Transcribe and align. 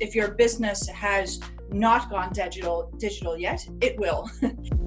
if 0.00 0.14
your 0.14 0.32
business 0.32 0.88
has 0.88 1.40
not 1.70 2.10
gone 2.10 2.32
digital 2.32 2.90
digital 2.98 3.36
yet, 3.36 3.66
it 3.80 3.98
will. 3.98 4.30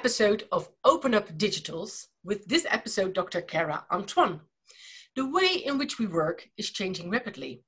episode 0.00 0.44
of 0.50 0.70
Open 0.82 1.12
Up 1.12 1.28
Digitals 1.36 2.06
with 2.24 2.46
this 2.46 2.66
episode 2.70 3.12
Dr. 3.12 3.42
Cara 3.42 3.84
Antoine. 3.92 4.40
The 5.14 5.26
way 5.26 5.62
in 5.62 5.76
which 5.76 5.98
we 5.98 6.06
work 6.06 6.48
is 6.56 6.70
changing 6.70 7.10
rapidly 7.10 7.64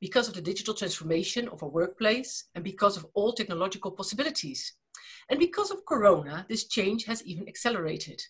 because 0.00 0.26
of 0.26 0.32
the 0.32 0.40
digital 0.40 0.72
transformation 0.72 1.48
of 1.48 1.62
our 1.62 1.68
workplace 1.68 2.44
and 2.54 2.64
because 2.64 2.96
of 2.96 3.04
all 3.12 3.34
technological 3.34 3.90
possibilities. 3.90 4.72
And 5.28 5.38
because 5.38 5.70
of 5.70 5.84
Corona, 5.84 6.46
this 6.48 6.66
change 6.66 7.04
has 7.04 7.22
even 7.26 7.46
accelerated. 7.46 8.22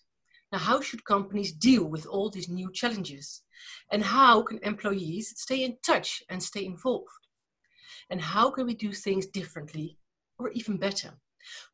Now, 0.51 0.57
how 0.57 0.81
should 0.81 1.05
companies 1.05 1.53
deal 1.53 1.85
with 1.85 2.05
all 2.05 2.29
these 2.29 2.49
new 2.49 2.69
challenges? 2.73 3.43
And 3.89 4.03
how 4.03 4.41
can 4.41 4.59
employees 4.61 5.33
stay 5.37 5.63
in 5.63 5.77
touch 5.85 6.21
and 6.29 6.43
stay 6.43 6.65
involved? 6.65 7.07
And 8.09 8.19
how 8.19 8.51
can 8.51 8.65
we 8.65 8.73
do 8.73 8.91
things 8.91 9.25
differently 9.25 9.99
or 10.37 10.49
even 10.49 10.75
better? 10.75 11.13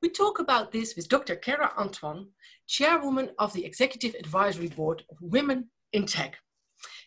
We 0.01 0.09
talk 0.09 0.39
about 0.39 0.71
this 0.71 0.95
with 0.95 1.09
Dr. 1.09 1.35
Cara 1.35 1.71
Antoine, 1.77 2.27
chairwoman 2.67 3.31
of 3.39 3.53
the 3.53 3.65
Executive 3.65 4.15
Advisory 4.15 4.67
Board 4.67 5.03
of 5.09 5.17
Women 5.21 5.69
in 5.91 6.05
Tech. 6.05 6.37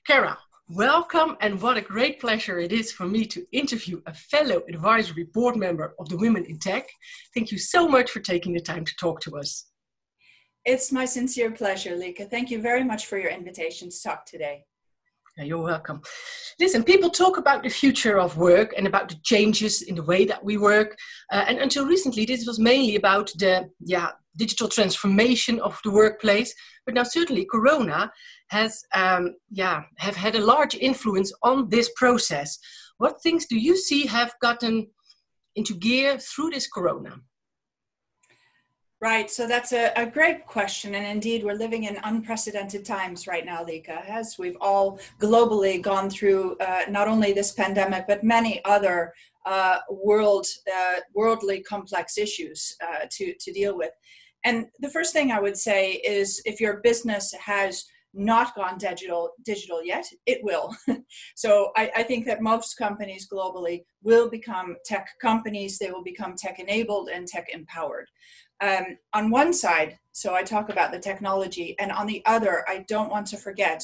Cara, 0.07 0.38
welcome, 0.69 1.37
and 1.41 1.60
what 1.60 1.77
a 1.77 1.80
great 1.80 2.21
pleasure 2.21 2.59
it 2.59 2.73
is 2.73 2.93
for 2.93 3.07
me 3.07 3.24
to 3.26 3.46
interview 3.52 4.01
a 4.07 4.15
fellow 4.15 4.63
advisory 4.68 5.24
board 5.24 5.57
member 5.57 5.95
of 5.99 6.09
the 6.09 6.16
Women 6.16 6.45
in 6.45 6.59
Tech. 6.59 6.88
Thank 7.35 7.51
you 7.52 7.59
so 7.59 7.88
much 7.88 8.10
for 8.10 8.21
taking 8.21 8.52
the 8.52 8.60
time 8.60 8.85
to 8.85 8.96
talk 8.96 9.21
to 9.23 9.38
us. 9.38 9.66
It's 10.65 10.91
my 10.91 11.04
sincere 11.04 11.52
pleasure, 11.52 11.95
Lika. 11.96 12.24
Thank 12.24 12.51
you 12.51 12.60
very 12.60 12.82
much 12.82 13.07
for 13.07 13.19
your 13.19 13.30
invitation 13.30 13.88
to 13.88 14.02
talk 14.02 14.26
today. 14.26 14.65
You're 15.38 15.62
welcome. 15.62 16.01
Listen, 16.59 16.82
people 16.82 17.10
talk 17.10 17.37
about 17.37 17.62
the 17.62 17.68
future 17.68 18.18
of 18.18 18.38
work 18.38 18.73
and 18.74 18.87
about 18.87 19.10
the 19.10 19.16
changes 19.23 19.82
in 19.82 19.95
the 19.95 20.02
way 20.02 20.24
that 20.24 20.42
we 20.42 20.56
work. 20.56 20.96
Uh, 21.30 21.45
and 21.46 21.59
until 21.59 21.84
recently, 21.84 22.24
this 22.24 22.46
was 22.46 22.59
mainly 22.59 22.96
about 22.96 23.30
the 23.37 23.68
yeah, 23.80 24.12
digital 24.37 24.66
transformation 24.66 25.60
of 25.60 25.79
the 25.84 25.90
workplace. 25.90 26.54
But 26.87 26.95
now, 26.95 27.02
certainly, 27.02 27.46
Corona 27.52 28.10
has 28.48 28.82
um, 28.95 29.34
yeah 29.51 29.82
have 29.98 30.16
had 30.16 30.37
a 30.37 30.45
large 30.45 30.74
influence 30.74 31.32
on 31.42 31.68
this 31.68 31.90
process. 31.96 32.59
What 32.96 33.20
things 33.23 33.45
do 33.45 33.59
you 33.59 33.76
see 33.76 34.07
have 34.07 34.32
gotten 34.40 34.87
into 35.54 35.74
gear 35.74 36.18
through 36.18 36.51
this 36.51 36.66
corona? 36.66 37.20
Right, 38.99 39.30
so 39.30 39.47
that's 39.47 39.73
a, 39.73 39.93
a 39.95 40.07
great 40.07 40.47
question. 40.47 40.95
And 40.95 41.07
indeed, 41.07 41.45
we're 41.45 41.52
living 41.52 41.85
in 41.85 41.99
unprecedented 42.05 42.87
times 42.87 43.27
right 43.27 43.45
now, 43.45 43.63
Lika, 43.63 44.03
as 44.09 44.37
we've 44.38 44.57
all 44.59 44.99
globally 45.21 45.83
gone 45.83 46.09
through 46.09 46.57
uh, 46.61 46.83
not 46.88 47.07
only 47.07 47.35
this 47.35 47.53
pandemic, 47.53 48.07
but 48.07 48.25
many 48.25 48.65
other 48.65 49.13
uh, 49.45 49.80
world, 49.91 50.47
uh, 50.75 51.01
worldly 51.15 51.61
complex 51.61 52.16
issues 52.16 52.75
uh, 52.83 53.05
to, 53.11 53.35
to 53.38 53.53
deal 53.53 53.77
with. 53.77 53.91
And 54.45 54.66
the 54.80 54.91
first 54.91 55.13
thing 55.13 55.31
I 55.31 55.41
would 55.41 55.59
say 55.59 55.93
is 55.93 56.41
if 56.47 56.59
your 56.59 56.79
business 56.79 57.35
has 57.35 57.85
not 58.16 58.55
gone 58.55 58.79
digital 58.79 59.31
digital 59.45 59.85
yet 59.85 60.07
it 60.25 60.38
will 60.43 60.75
so 61.37 61.71
I, 61.77 61.91
I, 61.97 62.03
think 62.03 62.25
that 62.25 62.41
most 62.41 62.79
companies 62.79 63.29
globally 63.31 63.85
will 64.03 64.31
become 64.31 64.77
tech 64.87 65.06
companies 65.21 65.77
they 65.77 65.91
will 65.91 66.03
become 66.03 66.34
tech 66.34 66.59
enabled 66.59 67.10
and 67.10 67.26
tech 67.26 67.49
empowered 67.53 68.09
um, 68.61 68.97
on 69.12 69.31
one 69.31 69.53
side 69.53 69.99
so 70.12 70.34
i 70.34 70.43
talk 70.43 70.69
about 70.69 70.93
the 70.93 70.99
technology 70.99 71.75
and 71.78 71.93
on 71.93 72.06
the 72.06 72.22
other 72.27 72.65
i 72.69 72.84
don't 72.89 73.11
want 73.11 73.27
to 73.27 73.37
forget 73.37 73.83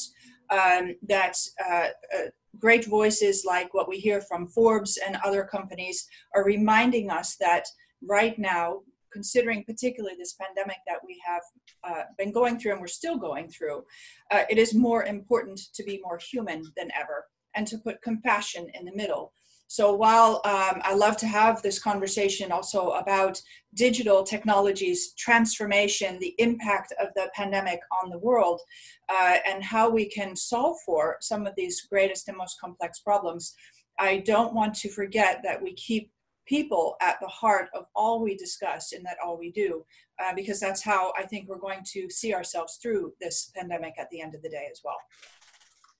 um, 0.50 0.94
that 1.08 1.36
uh, 1.66 1.88
uh, 2.14 2.26
great 2.58 2.86
voices 2.86 3.44
like 3.46 3.72
what 3.72 3.88
we 3.88 3.98
hear 3.98 4.20
from 4.20 4.46
forbes 4.46 4.98
and 5.04 5.16
other 5.24 5.44
companies 5.44 6.06
are 6.34 6.44
reminding 6.44 7.10
us 7.10 7.36
that 7.36 7.64
right 8.02 8.38
now 8.38 8.80
considering 9.12 9.62
particularly 9.64 10.16
this 10.18 10.34
pandemic 10.34 10.78
that 10.86 10.98
we 11.06 11.20
have 11.24 11.42
uh, 11.84 12.04
been 12.18 12.32
going 12.32 12.58
through 12.58 12.72
and 12.72 12.80
we're 12.80 12.86
still 12.86 13.16
going 13.16 13.48
through, 13.48 13.84
uh, 14.30 14.42
it 14.50 14.58
is 14.58 14.74
more 14.74 15.04
important 15.04 15.60
to 15.74 15.84
be 15.84 16.00
more 16.02 16.18
human 16.18 16.64
than 16.76 16.90
ever 16.98 17.26
and 17.54 17.66
to 17.66 17.78
put 17.78 18.02
compassion 18.02 18.66
in 18.74 18.84
the 18.84 18.94
middle. 18.94 19.32
So 19.72 19.94
while 19.94 20.42
um, 20.44 20.82
I 20.84 20.92
love 20.92 21.16
to 21.16 21.26
have 21.26 21.62
this 21.62 21.78
conversation 21.78 22.52
also 22.52 22.90
about 22.90 23.40
digital 23.72 24.22
technologies, 24.22 25.14
transformation, 25.14 26.18
the 26.18 26.34
impact 26.36 26.92
of 27.00 27.08
the 27.16 27.30
pandemic 27.34 27.80
on 28.02 28.10
the 28.10 28.18
world, 28.18 28.60
uh, 29.08 29.38
and 29.46 29.64
how 29.64 29.88
we 29.88 30.10
can 30.10 30.36
solve 30.36 30.76
for 30.84 31.16
some 31.22 31.46
of 31.46 31.54
these 31.56 31.80
greatest 31.88 32.28
and 32.28 32.36
most 32.36 32.60
complex 32.60 33.00
problems, 33.00 33.54
I 33.98 34.18
don't 34.18 34.52
want 34.52 34.74
to 34.74 34.90
forget 34.90 35.40
that 35.42 35.62
we 35.62 35.72
keep 35.72 36.10
people 36.44 36.96
at 37.00 37.16
the 37.22 37.28
heart 37.28 37.70
of 37.74 37.86
all 37.96 38.22
we 38.22 38.36
discuss 38.36 38.92
and 38.92 39.02
that 39.06 39.16
all 39.24 39.38
we 39.38 39.52
do, 39.52 39.86
uh, 40.22 40.34
because 40.34 40.60
that's 40.60 40.82
how 40.82 41.14
I 41.18 41.22
think 41.22 41.48
we're 41.48 41.56
going 41.56 41.82
to 41.94 42.10
see 42.10 42.34
ourselves 42.34 42.76
through 42.82 43.14
this 43.22 43.50
pandemic 43.56 43.94
at 43.98 44.10
the 44.10 44.20
end 44.20 44.34
of 44.34 44.42
the 44.42 44.50
day 44.50 44.68
as 44.70 44.82
well. 44.84 44.98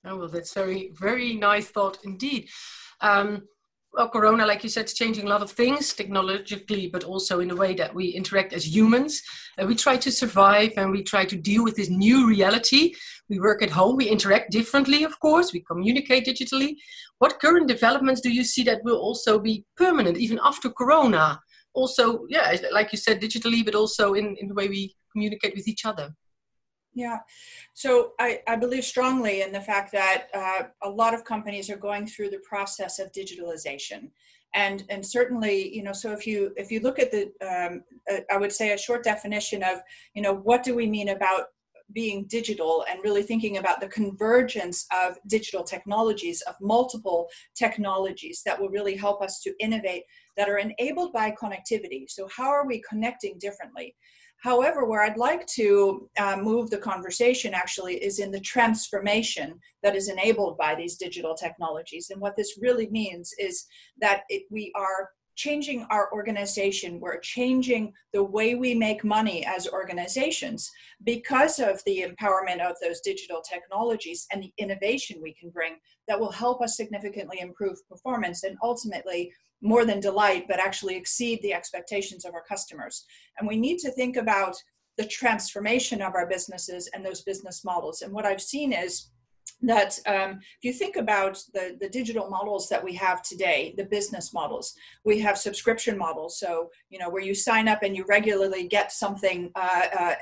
Oh, 0.05 0.17
well, 0.17 0.27
that's 0.27 0.53
very, 0.53 0.91
very 0.93 1.33
nice 1.33 1.69
thought 1.69 1.97
indeed. 2.03 2.49
Um, 3.01 3.47
well, 3.93 4.09
Corona, 4.09 4.45
like 4.45 4.63
you 4.63 4.69
said, 4.69 4.85
is 4.85 4.95
changing 4.95 5.25
a 5.25 5.29
lot 5.29 5.43
of 5.43 5.51
things 5.51 5.93
technologically, 5.93 6.87
but 6.87 7.03
also 7.03 7.39
in 7.41 7.47
the 7.49 7.55
way 7.55 7.75
that 7.75 7.93
we 7.93 8.07
interact 8.07 8.51
as 8.51 8.75
humans. 8.75 9.21
Uh, 9.61 9.67
we 9.67 9.75
try 9.75 9.97
to 9.97 10.11
survive 10.11 10.71
and 10.77 10.89
we 10.89 11.03
try 11.03 11.23
to 11.25 11.35
deal 11.35 11.63
with 11.63 11.75
this 11.75 11.89
new 11.89 12.27
reality. 12.27 12.93
We 13.29 13.39
work 13.39 13.61
at 13.61 13.69
home, 13.69 13.97
we 13.97 14.09
interact 14.09 14.51
differently, 14.51 15.03
of 15.03 15.19
course, 15.19 15.53
we 15.53 15.59
communicate 15.61 16.25
digitally. 16.25 16.75
What 17.19 17.39
current 17.39 17.67
developments 17.67 18.21
do 18.21 18.31
you 18.31 18.43
see 18.43 18.63
that 18.63 18.83
will 18.83 18.97
also 18.97 19.39
be 19.39 19.63
permanent, 19.77 20.17
even 20.17 20.39
after 20.43 20.69
Corona? 20.69 21.39
Also, 21.75 22.25
yeah, 22.29 22.55
like 22.71 22.91
you 22.91 22.97
said, 22.97 23.21
digitally, 23.21 23.63
but 23.63 23.75
also 23.75 24.15
in, 24.15 24.35
in 24.39 24.47
the 24.47 24.55
way 24.55 24.67
we 24.69 24.95
communicate 25.11 25.55
with 25.55 25.67
each 25.67 25.85
other. 25.85 26.15
Yeah. 26.95 27.19
So 27.73 28.11
I, 28.19 28.41
I 28.47 28.55
believe 28.55 28.85
strongly 28.85 29.41
in 29.41 29.51
the 29.51 29.61
fact 29.61 29.91
that 29.93 30.27
uh, 30.33 30.63
a 30.83 30.89
lot 30.89 31.13
of 31.13 31.23
companies 31.23 31.69
are 31.69 31.77
going 31.77 32.05
through 32.05 32.29
the 32.29 32.41
process 32.47 32.99
of 32.99 33.11
digitalization. 33.11 34.11
And, 34.55 34.83
and 34.89 35.03
certainly, 35.03 35.75
you 35.75 35.81
know, 35.81 35.93
so 35.93 36.11
if 36.11 36.27
you 36.27 36.53
if 36.55 36.69
you 36.71 36.79
look 36.79 36.99
at 36.99 37.09
the, 37.11 37.31
um, 37.41 37.83
uh, 38.11 38.19
I 38.31 38.37
would 38.37 38.51
say 38.51 38.73
a 38.73 38.77
short 38.77 39.03
definition 39.03 39.63
of, 39.63 39.79
you 40.13 40.21
know, 40.21 40.35
what 40.35 40.61
do 40.61 40.75
we 40.75 40.85
mean 40.85 41.09
about 41.09 41.45
being 41.91 42.25
digital 42.25 42.85
and 42.89 42.99
really 43.03 43.23
thinking 43.23 43.57
about 43.57 43.81
the 43.81 43.87
convergence 43.87 44.85
of 44.91 45.17
digital 45.27 45.63
technologies, 45.63 46.41
of 46.41 46.55
multiple 46.61 47.27
technologies 47.55 48.41
that 48.45 48.59
will 48.59 48.69
really 48.69 48.95
help 48.95 49.21
us 49.21 49.39
to 49.41 49.53
innovate 49.59 50.03
that 50.37 50.49
are 50.49 50.57
enabled 50.57 51.13
by 51.13 51.31
connectivity. 51.31 52.05
So, 52.07 52.27
how 52.35 52.49
are 52.49 52.65
we 52.65 52.81
connecting 52.87 53.37
differently? 53.39 53.95
However, 54.43 54.83
where 54.83 55.01
I'd 55.01 55.15
like 55.15 55.47
to 55.55 56.09
uh, 56.19 56.35
move 56.35 56.69
the 56.69 56.77
conversation 56.77 57.53
actually 57.53 57.95
is 58.03 58.19
in 58.19 58.29
the 58.29 58.41
transformation 58.41 59.57
that 59.83 59.95
is 59.95 60.09
enabled 60.09 60.57
by 60.57 60.75
these 60.75 60.97
digital 60.97 61.33
technologies. 61.33 62.09
And 62.09 62.19
what 62.19 62.35
this 62.35 62.57
really 62.59 62.89
means 62.89 63.33
is 63.39 63.65
that 64.01 64.23
it, 64.27 64.43
we 64.51 64.69
are 64.75 65.11
changing 65.35 65.87
our 65.89 66.11
organization, 66.11 66.99
we're 66.99 67.19
changing 67.19 67.93
the 68.11 68.21
way 68.21 68.55
we 68.55 68.75
make 68.75 69.05
money 69.05 69.45
as 69.45 69.65
organizations 69.69 70.69
because 71.05 71.59
of 71.59 71.81
the 71.85 72.05
empowerment 72.05 72.59
of 72.59 72.75
those 72.81 72.99
digital 72.99 73.41
technologies 73.41 74.27
and 74.33 74.43
the 74.43 74.53
innovation 74.57 75.21
we 75.21 75.33
can 75.33 75.51
bring 75.51 75.77
that 76.09 76.19
will 76.19 76.31
help 76.31 76.61
us 76.61 76.75
significantly 76.75 77.39
improve 77.39 77.77
performance 77.89 78.43
and 78.43 78.57
ultimately 78.61 79.31
more 79.63 79.85
than 79.85 79.99
delight, 79.99 80.45
but 80.47 80.59
actually 80.59 80.95
exceed 80.95 81.41
the 81.41 81.53
expectations 81.53 82.25
of 82.25 82.33
our 82.33 82.43
customers. 82.43 83.05
And 83.39 83.47
we 83.47 83.57
need 83.57 83.79
to 83.79 83.91
think 83.91 84.17
about 84.17 84.55
the 84.97 85.05
transformation 85.05 86.01
of 86.01 86.13
our 86.13 86.27
businesses 86.27 86.89
and 86.93 87.03
those 87.03 87.21
business 87.21 87.63
models. 87.63 88.01
And 88.01 88.13
what 88.13 88.25
I've 88.25 88.41
seen 88.41 88.73
is 88.73 89.09
that 89.61 89.97
um, 90.05 90.39
if 90.41 90.63
you 90.63 90.73
think 90.73 90.97
about 90.97 91.41
the, 91.53 91.77
the 91.79 91.89
digital 91.89 92.29
models 92.29 92.67
that 92.67 92.83
we 92.83 92.93
have 92.95 93.21
today, 93.21 93.73
the 93.77 93.85
business 93.85 94.33
models, 94.33 94.73
we 95.05 95.19
have 95.19 95.37
subscription 95.37 95.97
models. 95.97 96.37
So, 96.37 96.69
you 96.89 96.99
know, 96.99 97.09
where 97.09 97.23
you 97.23 97.33
sign 97.33 97.69
up 97.69 97.81
and 97.81 97.95
you 97.95 98.03
regularly 98.07 98.67
get 98.67 98.91
something 98.91 99.49
uh, 99.55 100.15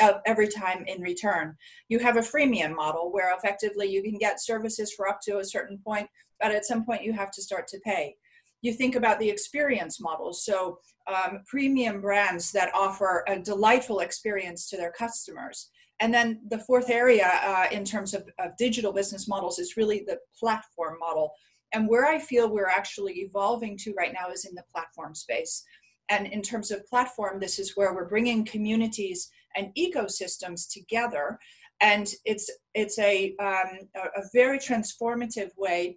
uh, 0.00 0.12
every 0.26 0.48
time 0.48 0.84
in 0.88 1.00
return. 1.00 1.56
You 1.88 2.00
have 2.00 2.16
a 2.16 2.20
freemium 2.20 2.74
model 2.74 3.12
where 3.12 3.34
effectively 3.36 3.86
you 3.86 4.02
can 4.02 4.18
get 4.18 4.42
services 4.42 4.92
for 4.92 5.08
up 5.08 5.20
to 5.22 5.38
a 5.38 5.44
certain 5.44 5.78
point, 5.78 6.08
but 6.40 6.50
at 6.50 6.64
some 6.64 6.84
point 6.84 7.04
you 7.04 7.12
have 7.12 7.30
to 7.32 7.42
start 7.42 7.68
to 7.68 7.78
pay 7.84 8.16
you 8.62 8.72
think 8.72 8.94
about 8.94 9.18
the 9.18 9.28
experience 9.28 10.00
models. 10.00 10.44
So, 10.44 10.78
um, 11.06 11.40
premium 11.46 12.00
brands 12.00 12.52
that 12.52 12.72
offer 12.74 13.24
a 13.26 13.38
delightful 13.38 14.00
experience 14.00 14.68
to 14.68 14.76
their 14.76 14.92
customers. 14.92 15.70
And 16.00 16.12
then 16.14 16.40
the 16.48 16.58
fourth 16.58 16.88
area 16.88 17.30
uh, 17.44 17.66
in 17.70 17.84
terms 17.84 18.14
of, 18.14 18.28
of 18.38 18.56
digital 18.56 18.92
business 18.92 19.28
models 19.28 19.58
is 19.58 19.76
really 19.76 20.04
the 20.06 20.18
platform 20.38 20.98
model. 20.98 21.32
And 21.72 21.88
where 21.88 22.06
I 22.06 22.18
feel 22.18 22.50
we're 22.50 22.68
actually 22.68 23.14
evolving 23.20 23.76
to 23.78 23.94
right 23.96 24.12
now 24.12 24.30
is 24.30 24.46
in 24.46 24.54
the 24.54 24.64
platform 24.72 25.14
space. 25.14 25.62
And 26.08 26.26
in 26.26 26.42
terms 26.42 26.70
of 26.70 26.86
platform, 26.86 27.38
this 27.38 27.58
is 27.58 27.76
where 27.76 27.94
we're 27.94 28.08
bringing 28.08 28.44
communities 28.44 29.30
and 29.56 29.72
ecosystems 29.78 30.72
together. 30.72 31.38
And 31.80 32.12
it's, 32.24 32.50
it's 32.74 32.98
a, 32.98 33.36
um, 33.38 33.88
a, 33.94 34.20
a 34.20 34.22
very 34.32 34.58
transformative 34.58 35.50
way 35.56 35.96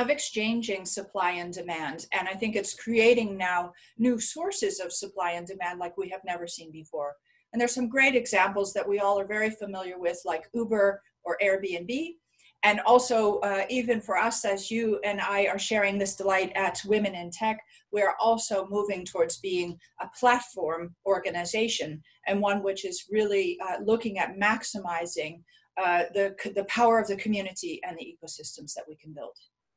of 0.00 0.10
exchanging 0.10 0.84
supply 0.84 1.32
and 1.32 1.52
demand. 1.52 2.06
And 2.12 2.26
I 2.26 2.32
think 2.32 2.56
it's 2.56 2.74
creating 2.74 3.36
now 3.36 3.72
new 3.98 4.18
sources 4.18 4.80
of 4.80 4.92
supply 4.92 5.32
and 5.32 5.46
demand 5.46 5.78
like 5.78 5.96
we 5.96 6.08
have 6.08 6.22
never 6.24 6.46
seen 6.46 6.72
before. 6.72 7.14
And 7.52 7.60
there's 7.60 7.74
some 7.74 7.88
great 7.88 8.14
examples 8.14 8.72
that 8.72 8.88
we 8.88 9.00
all 9.00 9.18
are 9.18 9.26
very 9.26 9.50
familiar 9.50 9.98
with, 9.98 10.20
like 10.24 10.48
Uber 10.54 11.02
or 11.24 11.36
Airbnb. 11.42 12.14
And 12.62 12.80
also, 12.80 13.38
uh, 13.38 13.64
even 13.70 14.00
for 14.00 14.18
us, 14.18 14.44
as 14.44 14.70
you 14.70 15.00
and 15.02 15.20
I 15.20 15.46
are 15.46 15.58
sharing 15.58 15.96
this 15.96 16.14
delight 16.14 16.52
at 16.54 16.82
Women 16.84 17.14
in 17.14 17.30
Tech, 17.30 17.58
we 17.90 18.02
are 18.02 18.16
also 18.20 18.66
moving 18.68 19.04
towards 19.04 19.38
being 19.38 19.78
a 20.00 20.08
platform 20.18 20.94
organization 21.06 22.02
and 22.26 22.40
one 22.40 22.62
which 22.62 22.84
is 22.84 23.06
really 23.10 23.58
uh, 23.66 23.78
looking 23.82 24.18
at 24.18 24.38
maximizing 24.38 25.42
uh, 25.82 26.04
the, 26.12 26.34
the 26.54 26.64
power 26.64 26.98
of 26.98 27.08
the 27.08 27.16
community 27.16 27.80
and 27.82 27.96
the 27.96 28.14
ecosystems 28.14 28.74
that 28.74 28.84
we 28.86 28.96
can 28.96 29.14
build. 29.14 29.36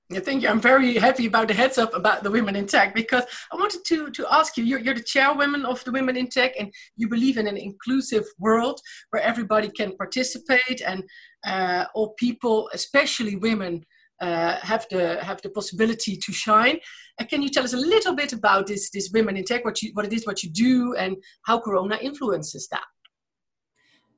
Yeah, 0.10 0.20
thank 0.20 0.44
you. 0.44 0.50
I'm 0.50 0.60
very 0.60 0.96
happy 0.96 1.26
about 1.26 1.48
the 1.48 1.54
heads 1.54 1.78
up 1.78 1.94
about 1.94 2.24
the 2.24 2.30
women 2.30 2.56
in 2.56 2.68
tech 2.68 2.94
because 2.94 3.24
I 3.52 3.56
wanted 3.56 3.86
to 3.86 4.12
to 4.12 4.28
ask 4.30 4.58
you. 4.58 4.64
You're, 4.64 4.80
you're 4.80 4.94
the 4.94 5.02
chairwoman 5.02 5.66
of 5.66 5.84
the 5.86 5.92
Women 5.92 6.18
in 6.18 6.28
Tech, 6.28 6.54
and 6.60 6.72
you 6.98 7.08
believe 7.08 7.38
in 7.38 7.48
an 7.48 7.58
inclusive 7.58 8.26
world 8.38 8.82
where 9.12 9.24
everybody 9.24 9.70
can 9.70 9.96
participate 9.96 10.82
and 10.86 11.04
uh, 11.48 11.86
all 11.96 12.14
people, 12.18 12.70
especially 12.74 13.38
women, 13.38 13.86
uh, 14.22 14.58
have 14.62 14.86
the 14.92 15.24
have 15.24 15.42
the 15.42 15.50
possibility 15.50 16.18
to 16.18 16.34
shine. 16.34 16.80
Uh, 17.20 17.26
can 17.26 17.42
you 17.42 17.50
tell 17.50 17.64
us 17.64 17.74
a 17.74 17.78
little 17.78 18.14
bit 18.14 18.34
about 18.34 18.68
this 18.68 18.90
this 18.90 19.10
Women 19.14 19.38
in 19.38 19.46
Tech? 19.46 19.64
What 19.64 19.82
you 19.82 19.92
what 19.94 20.06
it 20.06 20.14
is, 20.14 20.28
what 20.28 20.44
you 20.44 20.50
do, 20.50 20.96
and 20.96 21.16
how 21.44 21.60
Corona 21.60 21.98
influences 22.02 22.68
that? 22.72 22.84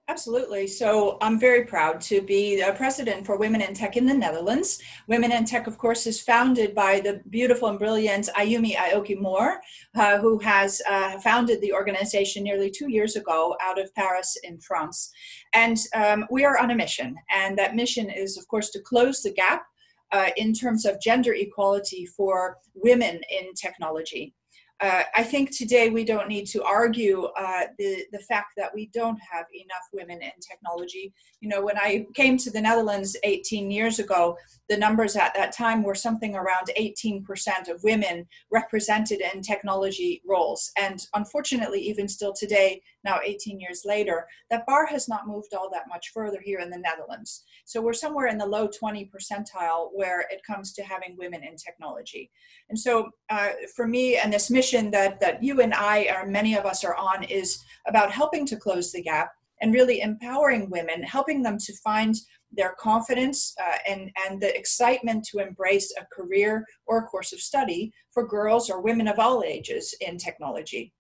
Absolutely. 0.07 0.67
So 0.67 1.17
I'm 1.19 1.39
very 1.39 1.65
proud 1.65 1.99
to 2.01 2.21
be 2.21 2.61
the 2.61 2.73
president 2.73 3.25
for 3.25 3.37
Women 3.37 3.61
in 3.61 3.73
Tech 3.73 3.97
in 3.97 4.05
the 4.05 4.13
Netherlands. 4.13 4.79
Women 5.07 5.31
in 5.31 5.45
Tech, 5.45 5.65
of 5.65 5.79
course, 5.79 6.05
is 6.05 6.21
founded 6.21 6.75
by 6.75 6.99
the 6.99 7.23
beautiful 7.31 7.69
and 7.69 7.79
brilliant 7.79 8.29
Ayumi 8.37 8.75
Aoki 8.75 9.19
Moore, 9.19 9.59
uh, 9.95 10.19
who 10.19 10.37
has 10.37 10.79
uh, 10.87 11.19
founded 11.21 11.59
the 11.61 11.73
organization 11.73 12.43
nearly 12.43 12.69
two 12.69 12.87
years 12.87 13.15
ago 13.15 13.55
out 13.63 13.81
of 13.81 13.93
Paris 13.95 14.37
in 14.43 14.59
France. 14.59 15.11
And 15.55 15.77
um, 15.95 16.25
we 16.29 16.45
are 16.45 16.59
on 16.59 16.69
a 16.69 16.75
mission. 16.75 17.15
And 17.31 17.57
that 17.57 17.75
mission 17.75 18.11
is, 18.11 18.37
of 18.37 18.47
course, 18.47 18.69
to 18.71 18.81
close 18.81 19.23
the 19.23 19.33
gap 19.33 19.65
uh, 20.11 20.29
in 20.37 20.53
terms 20.53 20.85
of 20.85 21.01
gender 21.01 21.33
equality 21.33 22.05
for 22.05 22.57
women 22.75 23.21
in 23.31 23.55
technology 23.55 24.35
uh, 24.81 25.03
I 25.15 25.23
think 25.23 25.55
today 25.55 25.89
we 25.89 26.03
don't 26.03 26.27
need 26.27 26.47
to 26.47 26.61
argue 26.63 27.23
uh, 27.37 27.63
the 27.79 28.05
the 28.11 28.19
fact 28.19 28.53
that 28.57 28.71
we 28.73 28.89
don't 28.93 29.19
have 29.31 29.45
enough 29.53 29.87
women 29.93 30.21
in 30.21 30.31
technology. 30.41 31.13
You 31.39 31.47
know, 31.47 31.63
when 31.63 31.77
I 31.77 32.05
came 32.13 32.37
to 32.39 32.51
the 32.51 32.59
Netherlands 32.59 33.15
18 33.23 33.71
years 33.71 33.99
ago, 33.99 34.37
the 34.67 34.75
numbers 34.75 35.15
at 35.15 35.33
that 35.35 35.53
time 35.53 35.81
were 35.81 35.95
something 35.95 36.35
around 36.35 36.71
18% 36.77 37.23
of 37.69 37.83
women 37.83 38.27
represented 38.51 39.21
in 39.21 39.41
technology 39.41 40.21
roles, 40.27 40.71
and 40.77 41.05
unfortunately, 41.13 41.79
even 41.79 42.09
still 42.09 42.33
today, 42.33 42.81
now 43.05 43.19
18 43.23 43.59
years 43.59 43.83
later, 43.85 44.27
that 44.49 44.65
bar 44.65 44.85
has 44.87 45.07
not 45.07 45.27
moved 45.27 45.53
all 45.53 45.69
that 45.71 45.87
much 45.87 46.11
further 46.13 46.39
here 46.43 46.59
in 46.59 46.69
the 46.69 46.77
Netherlands. 46.77 47.43
So 47.63 47.81
we're 47.81 47.93
somewhere 47.93 48.27
in 48.27 48.37
the 48.37 48.45
low 48.45 48.67
20 48.67 49.09
percentile 49.15 49.89
where 49.93 50.21
it 50.31 50.41
comes 50.45 50.73
to 50.73 50.83
having 50.83 51.15
women 51.17 51.43
in 51.43 51.55
technology. 51.55 52.31
And 52.69 52.77
so 52.77 53.11
uh, 53.29 53.49
for 53.75 53.87
me, 53.87 54.17
and 54.17 54.33
this 54.33 54.49
mission 54.49 54.91
that, 54.91 55.19
that 55.21 55.41
you 55.43 55.61
and 55.61 55.73
I, 55.73 56.07
or 56.15 56.27
many 56.27 56.55
of 56.57 56.65
us 56.65 56.83
are 56.83 56.95
on, 56.95 57.23
is 57.23 57.63
about 57.87 58.11
helping 58.11 58.45
to 58.47 58.57
close 58.57 58.91
the 58.91 59.03
gap 59.03 59.31
and 59.61 59.73
really 59.73 60.01
empowering 60.01 60.69
women, 60.69 61.01
helping 61.03 61.41
them 61.41 61.57
to 61.57 61.73
find 61.83 62.15
their 62.51 62.73
confidence 62.79 63.53
uh, 63.63 63.77
and, 63.87 64.11
and 64.25 64.41
the 64.41 64.55
excitement 64.57 65.25
to 65.25 65.39
embrace 65.39 65.93
a 65.99 66.05
career 66.13 66.65
or 66.85 66.99
a 66.99 67.03
course 67.03 67.33
of 67.33 67.39
study 67.39 67.91
for 68.11 68.27
girls 68.27 68.69
or 68.69 68.81
women 68.81 69.07
of 69.07 69.19
all 69.19 69.43
ages 69.43 69.93
in 70.01 70.17
technology. 70.17 70.93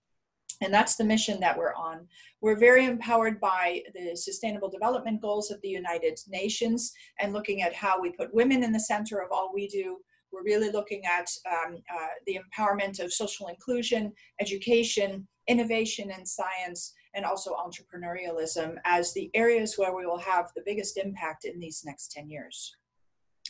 And 0.61 0.73
that's 0.73 0.95
the 0.95 1.03
mission 1.03 1.39
that 1.41 1.57
we're 1.57 1.73
on. 1.73 2.07
We're 2.41 2.57
very 2.57 2.85
empowered 2.85 3.39
by 3.39 3.81
the 3.93 4.15
Sustainable 4.15 4.69
Development 4.69 5.21
Goals 5.21 5.51
of 5.51 5.61
the 5.61 5.69
United 5.69 6.19
Nations 6.27 6.91
and 7.19 7.33
looking 7.33 7.61
at 7.61 7.73
how 7.73 7.99
we 7.99 8.11
put 8.11 8.33
women 8.33 8.63
in 8.63 8.71
the 8.71 8.79
center 8.79 9.19
of 9.21 9.31
all 9.31 9.51
we 9.53 9.67
do. 9.67 9.97
We're 10.31 10.43
really 10.43 10.71
looking 10.71 11.03
at 11.05 11.29
um, 11.49 11.77
uh, 11.93 12.07
the 12.25 12.39
empowerment 12.39 13.03
of 13.03 13.13
social 13.13 13.47
inclusion, 13.47 14.11
education, 14.39 15.27
innovation 15.47 16.11
in 16.11 16.25
science, 16.25 16.93
and 17.13 17.25
also 17.25 17.55
entrepreneurialism 17.55 18.75
as 18.85 19.13
the 19.13 19.29
areas 19.33 19.75
where 19.77 19.95
we 19.95 20.05
will 20.05 20.17
have 20.17 20.51
the 20.55 20.63
biggest 20.65 20.97
impact 20.97 21.45
in 21.45 21.59
these 21.59 21.83
next 21.85 22.11
10 22.11 22.29
years. 22.29 22.75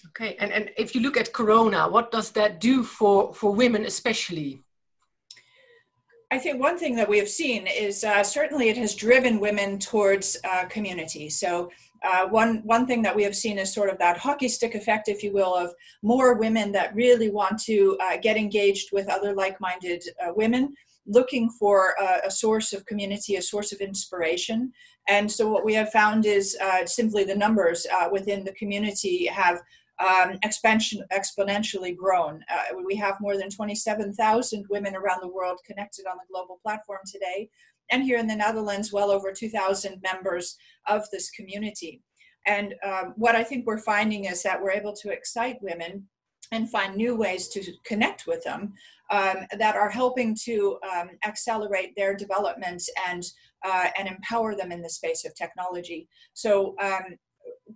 Okay, 0.08 0.36
and, 0.40 0.52
and 0.52 0.70
if 0.78 0.94
you 0.94 1.02
look 1.02 1.18
at 1.18 1.34
Corona, 1.34 1.90
what 1.90 2.12
does 2.12 2.32
that 2.32 2.60
do 2.60 2.84
for, 2.84 3.34
for 3.34 3.52
women 3.54 3.86
especially? 3.86 4.65
I 6.32 6.40
think 6.40 6.60
one 6.60 6.78
thing 6.78 6.96
that 6.96 7.08
we 7.08 7.20
have 7.20 7.30
seen 7.30 7.68
is 7.68 8.04
uh, 8.04 8.24
certainly 8.24 8.70
it 8.70 8.78
has 8.78 8.96
driven 8.96 9.40
women 9.40 9.78
towards 9.78 10.38
uh, 10.44 10.66
community. 10.66 11.30
So 11.30 11.72
uh, 12.04 12.28
one 12.28 12.62
one 12.64 12.86
thing 12.86 13.02
that 13.04 13.16
we 13.16 13.24
have 13.24 13.36
seen 13.36 13.58
is 13.58 13.74
sort 13.74 13.90
of 13.90 13.98
that 14.00 14.18
hockey 14.18 14.48
stick 14.48 14.76
effect, 14.76 15.08
if 15.08 15.24
you 15.24 15.32
will, 15.32 15.56
of 15.56 15.74
more 16.02 16.36
women 16.36 16.72
that 16.72 16.96
really 16.96 17.30
want 17.30 17.60
to 17.64 17.98
uh, 18.02 18.18
get 18.18 18.38
engaged 18.38 18.90
with 18.92 19.10
other 19.10 19.34
like-minded 19.34 20.04
uh, 20.24 20.32
women, 20.36 20.74
looking 21.06 21.50
for 21.50 21.96
a, 22.26 22.30
source 22.32 22.74
of 22.74 22.86
community, 22.86 23.36
a 23.36 23.42
source 23.42 23.72
of 23.72 23.80
inspiration. 23.80 24.72
And 25.08 25.32
so 25.32 25.48
what 25.48 25.64
we 25.64 25.74
have 25.76 25.92
found 25.92 26.26
is 26.26 26.58
uh, 26.62 26.86
simply 26.86 27.24
the 27.24 27.36
numbers 27.36 27.86
within 28.12 28.44
the 28.44 28.54
community 28.54 29.28
have 29.28 29.62
um, 30.00 30.38
expansion, 30.44 31.04
exponentially 31.14 31.96
grown. 31.96 32.44
Uh, 32.52 32.82
we 32.86 32.96
have 32.96 33.20
more 33.22 33.38
than 33.38 33.50
27,000 33.50 34.66
women 34.70 34.96
around 34.96 35.22
the 35.22 35.28
world 35.28 35.60
connected 35.66 36.06
on 36.06 36.18
the 36.18 36.34
global 36.34 36.60
platform 36.64 37.00
today. 37.06 37.50
And 37.92 38.04
here 38.04 38.18
in 38.18 38.28
the 38.28 38.36
Netherlands, 38.36 38.92
well 38.92 39.12
over 39.12 39.32
2,000 39.32 40.02
members 40.02 40.58
of 40.88 41.04
this 41.12 41.30
community. 41.32 42.02
And 42.46 42.76
um, 42.86 43.14
what 43.16 43.36
I 43.36 43.44
think 43.44 43.66
we're 43.66 43.80
finding 43.80 44.26
is 44.26 44.44
that 44.44 44.62
we're 44.62 44.72
able 44.72 44.94
to 44.94 45.10
excite 45.10 45.62
women 45.62 46.08
and 46.52 46.70
find 46.70 46.96
new 46.96 47.16
ways 47.16 47.48
to 47.50 47.64
connect 47.86 48.28
with 48.28 48.44
them 48.44 48.74
um, 49.12 49.38
that 49.58 49.76
are 49.76 49.90
helping 49.90 50.36
to 50.44 50.78
um, 50.94 51.10
accelerate 51.26 51.96
their 51.96 52.16
development 52.16 52.84
and 53.08 53.24
uh, 53.66 53.88
and 53.98 54.08
empower 54.08 54.56
them 54.56 54.72
in 54.72 54.82
the 54.82 54.90
space 54.90 55.26
of 55.26 55.34
technology. 55.34 56.08
So 56.34 56.76
um, 56.80 57.18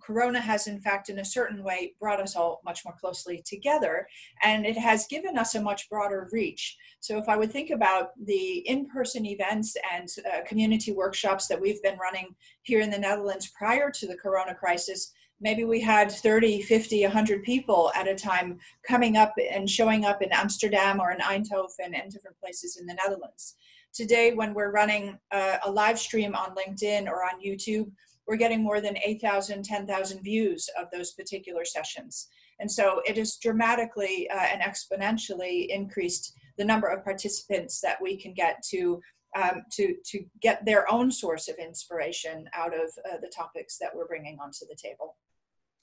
Corona 0.00 0.40
has, 0.40 0.66
in 0.66 0.80
fact, 0.80 1.08
in 1.08 1.18
a 1.18 1.24
certain 1.24 1.64
way, 1.64 1.94
brought 2.00 2.20
us 2.20 2.36
all 2.36 2.60
much 2.64 2.84
more 2.84 2.94
closely 3.00 3.42
together, 3.44 4.06
and 4.42 4.64
it 4.64 4.78
has 4.78 5.06
given 5.08 5.36
us 5.36 5.54
a 5.54 5.62
much 5.62 5.88
broader 5.88 6.28
reach. 6.32 6.76
So, 7.00 7.18
if 7.18 7.28
I 7.28 7.36
would 7.36 7.50
think 7.50 7.70
about 7.70 8.10
the 8.24 8.58
in 8.68 8.86
person 8.86 9.26
events 9.26 9.76
and 9.92 10.08
uh, 10.26 10.44
community 10.46 10.92
workshops 10.92 11.48
that 11.48 11.60
we've 11.60 11.82
been 11.82 11.98
running 11.98 12.34
here 12.62 12.80
in 12.80 12.90
the 12.90 12.98
Netherlands 12.98 13.50
prior 13.56 13.90
to 13.90 14.06
the 14.06 14.16
Corona 14.16 14.54
crisis, 14.54 15.12
maybe 15.40 15.64
we 15.64 15.80
had 15.80 16.10
30, 16.10 16.62
50, 16.62 17.02
100 17.02 17.42
people 17.42 17.90
at 17.94 18.08
a 18.08 18.14
time 18.14 18.58
coming 18.86 19.16
up 19.16 19.34
and 19.50 19.68
showing 19.68 20.04
up 20.04 20.22
in 20.22 20.30
Amsterdam 20.32 21.00
or 21.00 21.12
in 21.12 21.18
Eindhoven 21.18 21.94
and 21.94 22.12
different 22.12 22.38
places 22.38 22.76
in 22.76 22.86
the 22.86 22.94
Netherlands. 22.94 23.56
Today, 23.92 24.32
when 24.34 24.54
we're 24.54 24.70
running 24.70 25.18
uh, 25.32 25.56
a 25.64 25.70
live 25.70 25.98
stream 25.98 26.36
on 26.36 26.54
LinkedIn 26.54 27.08
or 27.08 27.24
on 27.24 27.42
YouTube, 27.44 27.90
we're 28.26 28.36
getting 28.36 28.62
more 28.62 28.80
than 28.80 28.96
8,000, 29.04 29.64
10,000 29.64 30.22
views 30.22 30.68
of 30.78 30.88
those 30.92 31.12
particular 31.12 31.64
sessions. 31.64 32.28
And 32.60 32.70
so 32.70 33.00
it 33.06 33.16
has 33.16 33.36
dramatically 33.36 34.28
uh, 34.30 34.38
and 34.38 34.62
exponentially 34.62 35.68
increased 35.68 36.32
the 36.58 36.64
number 36.64 36.88
of 36.88 37.02
participants 37.04 37.80
that 37.80 38.00
we 38.00 38.16
can 38.16 38.34
get 38.34 38.62
to 38.70 39.00
um, 39.36 39.62
to 39.72 39.94
to 40.06 40.24
get 40.42 40.64
their 40.64 40.90
own 40.92 41.10
source 41.10 41.48
of 41.48 41.54
inspiration 41.56 42.48
out 42.52 42.74
of 42.74 42.90
uh, 43.08 43.18
the 43.22 43.28
topics 43.34 43.78
that 43.78 43.94
we're 43.94 44.08
bringing 44.08 44.38
onto 44.40 44.66
the 44.68 44.76
table. 44.76 45.16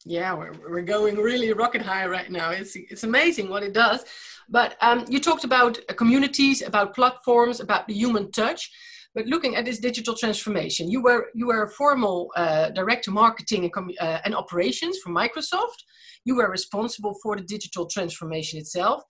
Yeah, 0.06 0.34
we're, 0.34 0.54
we're 0.70 0.82
going 0.82 1.16
really 1.16 1.52
rocket 1.54 1.82
high 1.82 2.06
right 2.06 2.30
now. 2.30 2.52
It's 2.52 2.76
it's 2.76 3.04
amazing 3.04 3.50
what 3.50 3.64
it 3.64 3.74
does. 3.74 4.06
But 4.50 4.78
um, 4.82 5.06
you 5.10 5.20
talked 5.20 5.44
about 5.44 5.80
communities, 5.96 6.62
about 6.62 6.94
platforms, 6.94 7.60
about 7.60 7.88
the 7.88 7.94
human 7.94 8.32
touch. 8.32 8.72
But 9.18 9.26
looking 9.26 9.56
at 9.56 9.66
this 9.66 9.80
digital 9.80 10.14
transformation, 10.14 10.92
you 10.92 11.02
were 11.02 11.32
you 11.34 11.48
were 11.48 11.64
a 11.64 11.70
formal 11.72 12.32
uh, 12.36 12.70
director 12.70 13.10
marketing 13.10 13.64
and, 13.64 13.98
uh, 14.00 14.20
and 14.24 14.36
operations 14.36 15.00
for 15.00 15.10
Microsoft. 15.10 15.80
You 16.24 16.36
were 16.36 16.52
responsible 16.52 17.16
for 17.24 17.36
the 17.36 17.42
digital 17.42 17.88
transformation 17.88 18.60
itself. 18.60 19.02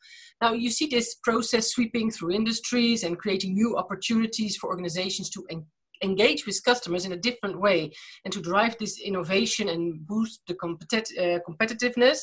Now 0.42 0.54
you 0.54 0.70
see 0.70 0.88
this 0.88 1.16
process 1.16 1.74
sweeping 1.74 2.10
through 2.10 2.32
industries 2.32 3.04
and 3.04 3.20
creating 3.20 3.54
new 3.54 3.76
opportunities 3.76 4.56
for 4.56 4.70
organizations 4.70 5.30
to 5.32 5.46
en 5.50 5.66
engage 6.02 6.46
with 6.46 6.64
customers 6.64 7.06
in 7.06 7.12
a 7.12 7.24
different 7.28 7.60
way 7.60 7.92
and 8.24 8.32
to 8.34 8.40
drive 8.40 8.78
this 8.78 9.02
innovation 9.02 9.68
and 9.68 10.08
boost 10.08 10.40
the 10.48 10.54
competit- 10.54 11.18
uh, 11.24 11.40
competitiveness. 11.48 12.20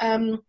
Um, 0.00 0.40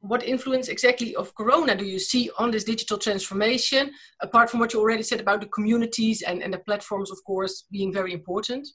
what 0.00 0.22
influence 0.22 0.68
exactly 0.68 1.14
of 1.16 1.34
corona 1.34 1.74
do 1.74 1.84
you 1.84 1.98
see 1.98 2.30
on 2.38 2.50
this 2.50 2.64
digital 2.64 2.98
transformation 2.98 3.90
apart 4.20 4.50
from 4.50 4.60
what 4.60 4.72
you 4.72 4.80
already 4.80 5.02
said 5.02 5.20
about 5.20 5.40
the 5.40 5.46
communities 5.48 6.22
and, 6.22 6.42
and 6.42 6.52
the 6.52 6.58
platforms 6.58 7.10
of 7.10 7.18
course 7.24 7.64
being 7.70 7.92
very 7.92 8.12
important? 8.12 8.66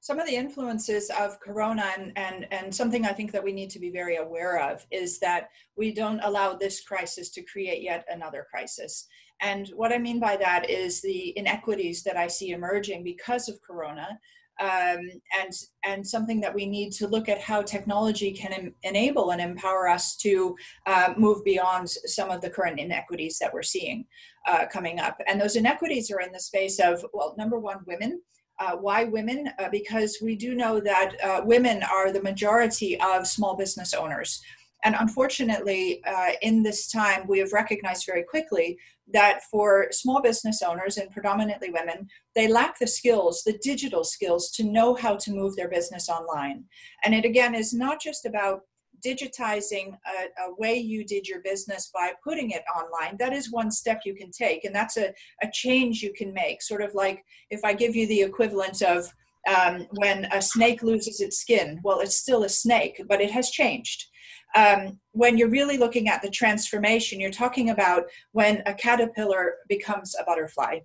Some 0.00 0.20
of 0.20 0.26
the 0.26 0.36
influences 0.36 1.10
of 1.18 1.40
corona 1.40 1.90
and, 1.98 2.12
and, 2.16 2.46
and 2.52 2.74
something 2.74 3.06
i 3.06 3.12
think 3.12 3.32
that 3.32 3.42
we 3.42 3.52
need 3.52 3.70
to 3.70 3.80
be 3.80 3.90
very 3.90 4.16
aware 4.16 4.60
of 4.60 4.86
is 4.90 5.18
that 5.20 5.48
we 5.76 5.92
don't 5.92 6.20
allow 6.22 6.54
this 6.54 6.80
crisis 6.82 7.30
to 7.30 7.42
create 7.42 7.82
yet 7.82 8.04
another 8.08 8.46
crisis. 8.48 9.06
And 9.40 9.68
what 9.74 9.92
i 9.92 9.98
mean 9.98 10.20
by 10.20 10.36
that 10.36 10.70
is 10.70 11.00
the 11.00 11.36
inequities 11.36 12.02
that 12.04 12.16
i 12.16 12.26
see 12.26 12.50
emerging 12.50 13.02
because 13.02 13.48
of 13.48 13.60
corona 13.62 14.18
um, 14.60 15.10
and 15.38 15.52
and 15.84 16.06
something 16.06 16.40
that 16.40 16.54
we 16.54 16.66
need 16.66 16.92
to 16.92 17.06
look 17.06 17.28
at 17.28 17.40
how 17.40 17.62
technology 17.62 18.32
can 18.32 18.52
em- 18.52 18.74
enable 18.82 19.30
and 19.30 19.40
empower 19.40 19.88
us 19.88 20.16
to 20.16 20.56
uh, 20.86 21.12
move 21.16 21.44
beyond 21.44 21.88
some 21.88 22.30
of 22.30 22.40
the 22.40 22.50
current 22.50 22.80
inequities 22.80 23.38
that 23.38 23.52
we're 23.52 23.62
seeing 23.62 24.04
uh, 24.46 24.66
coming 24.66 24.98
up. 24.98 25.20
And 25.26 25.40
those 25.40 25.56
inequities 25.56 26.10
are 26.10 26.20
in 26.20 26.32
the 26.32 26.40
space 26.40 26.78
of 26.80 27.04
well, 27.12 27.34
number 27.38 27.58
one, 27.58 27.78
women. 27.86 28.20
Uh, 28.58 28.74
why 28.74 29.04
women? 29.04 29.50
Uh, 29.58 29.68
because 29.70 30.18
we 30.22 30.34
do 30.34 30.54
know 30.54 30.80
that 30.80 31.12
uh, 31.22 31.42
women 31.44 31.82
are 31.82 32.10
the 32.10 32.22
majority 32.22 32.98
of 33.00 33.26
small 33.26 33.54
business 33.54 33.92
owners. 33.92 34.40
And 34.84 34.94
unfortunately, 34.98 36.02
uh, 36.04 36.32
in 36.42 36.62
this 36.62 36.90
time, 36.90 37.26
we 37.26 37.38
have 37.40 37.52
recognized 37.52 38.06
very 38.06 38.22
quickly 38.22 38.78
that 39.12 39.42
for 39.50 39.88
small 39.90 40.20
business 40.20 40.62
owners 40.62 40.96
and 40.96 41.10
predominantly 41.10 41.70
women, 41.70 42.08
they 42.34 42.48
lack 42.48 42.78
the 42.78 42.86
skills, 42.86 43.42
the 43.44 43.58
digital 43.62 44.04
skills 44.04 44.50
to 44.52 44.64
know 44.64 44.94
how 44.94 45.16
to 45.16 45.30
move 45.30 45.56
their 45.56 45.68
business 45.68 46.08
online. 46.08 46.64
And 47.04 47.14
it 47.14 47.24
again 47.24 47.54
is 47.54 47.72
not 47.72 48.00
just 48.00 48.26
about 48.26 48.62
digitizing 49.04 49.96
a, 50.06 50.42
a, 50.44 50.54
way 50.58 50.76
you 50.76 51.04
did 51.04 51.28
your 51.28 51.40
business 51.42 51.90
by 51.94 52.12
putting 52.24 52.50
it 52.50 52.62
online. 52.74 53.16
That 53.18 53.32
is 53.32 53.52
one 53.52 53.70
step 53.70 54.02
you 54.04 54.14
can 54.14 54.30
take 54.30 54.64
and 54.64 54.74
that's 54.74 54.96
a, 54.96 55.12
a 55.42 55.50
change 55.52 56.02
you 56.02 56.12
can 56.12 56.32
make. 56.32 56.62
Sort 56.62 56.82
of 56.82 56.94
like 56.94 57.22
if 57.50 57.60
i 57.64 57.72
give 57.72 57.94
you 57.94 58.06
the 58.06 58.22
equivalent 58.22 58.82
of 58.82 59.12
um, 59.54 59.86
when 59.92 60.24
a 60.32 60.42
snake 60.42 60.82
loses 60.82 61.20
its 61.20 61.38
skin. 61.38 61.80
Well 61.84 62.00
it's 62.00 62.16
still 62.16 62.44
a 62.44 62.48
snake 62.48 63.02
but 63.08 63.20
it 63.20 63.30
has 63.30 63.50
changed 63.50 64.06
um, 64.54 64.98
when 65.12 65.36
you're 65.36 65.48
really 65.48 65.76
looking 65.76 66.08
at 66.08 66.22
the 66.22 66.30
transformation, 66.30 67.20
you're 67.20 67.30
talking 67.30 67.70
about 67.70 68.04
when 68.32 68.62
a 68.66 68.74
caterpillar 68.74 69.56
becomes 69.68 70.14
a 70.18 70.24
butterfly. 70.24 70.80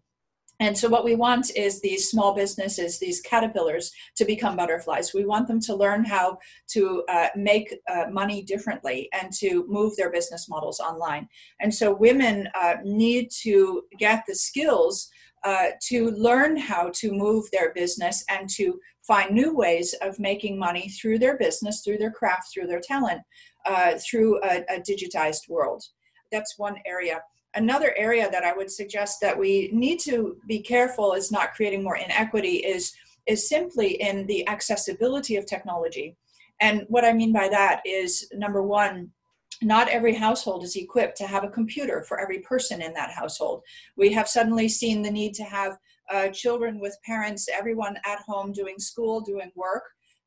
And 0.61 0.77
so, 0.77 0.87
what 0.87 1.03
we 1.03 1.15
want 1.15 1.49
is 1.55 1.81
these 1.81 2.11
small 2.11 2.35
businesses, 2.35 2.99
these 2.99 3.19
caterpillars, 3.21 3.91
to 4.15 4.25
become 4.25 4.55
butterflies. 4.55 5.11
We 5.11 5.25
want 5.25 5.47
them 5.47 5.59
to 5.61 5.75
learn 5.75 6.05
how 6.05 6.37
to 6.73 7.03
uh, 7.09 7.29
make 7.35 7.73
uh, 7.89 8.05
money 8.11 8.43
differently 8.43 9.09
and 9.11 9.33
to 9.39 9.65
move 9.67 9.97
their 9.97 10.11
business 10.11 10.47
models 10.47 10.79
online. 10.79 11.27
And 11.61 11.73
so, 11.73 11.91
women 11.95 12.47
uh, 12.53 12.75
need 12.83 13.31
to 13.41 13.83
get 13.97 14.23
the 14.27 14.35
skills 14.35 15.09
uh, 15.43 15.69
to 15.87 16.11
learn 16.11 16.57
how 16.57 16.91
to 16.93 17.11
move 17.11 17.49
their 17.51 17.73
business 17.73 18.23
and 18.29 18.47
to 18.51 18.79
find 19.05 19.31
new 19.31 19.55
ways 19.55 19.93
of 20.01 20.19
making 20.19 20.57
money 20.57 20.89
through 20.89 21.19
their 21.19 21.37
business, 21.37 21.81
through 21.83 21.97
their 21.97 22.11
craft, 22.11 22.47
through 22.53 22.67
their 22.67 22.79
talent, 22.79 23.21
uh, 23.65 23.93
through 23.97 24.41
a, 24.43 24.63
a 24.69 24.79
digitized 24.79 25.49
world. 25.49 25.83
That's 26.31 26.57
one 26.57 26.77
area. 26.85 27.21
Another 27.55 27.93
area 27.97 28.29
that 28.31 28.43
I 28.43 28.53
would 28.53 28.71
suggest 28.71 29.17
that 29.21 29.37
we 29.37 29.69
need 29.73 29.99
to 30.01 30.37
be 30.47 30.59
careful 30.59 31.13
is 31.13 31.31
not 31.31 31.53
creating 31.53 31.83
more 31.83 31.97
inequity 31.97 32.57
is, 32.57 32.93
is 33.27 33.49
simply 33.49 34.01
in 34.01 34.25
the 34.27 34.47
accessibility 34.47 35.35
of 35.35 35.45
technology. 35.45 36.15
And 36.61 36.85
what 36.87 37.03
I 37.03 37.11
mean 37.11 37.33
by 37.33 37.49
that 37.49 37.81
is 37.85 38.29
number 38.33 38.63
one, 38.63 39.11
not 39.61 39.89
every 39.89 40.13
household 40.13 40.63
is 40.63 40.75
equipped 40.75 41.17
to 41.17 41.27
have 41.27 41.43
a 41.43 41.49
computer 41.49 42.03
for 42.07 42.19
every 42.19 42.39
person 42.39 42.81
in 42.81 42.93
that 42.93 43.11
household. 43.11 43.61
We 43.97 44.11
have 44.13 44.27
suddenly 44.27 44.69
seen 44.69 45.01
the 45.01 45.11
need 45.11 45.33
to 45.35 45.43
have 45.43 45.77
uh, 46.11 46.29
children 46.29 46.79
with 46.79 46.97
parents, 47.05 47.47
everyone 47.49 47.97
at 48.05 48.19
home 48.19 48.51
doing 48.51 48.79
school, 48.79 49.21
doing 49.21 49.51
work, 49.55 49.83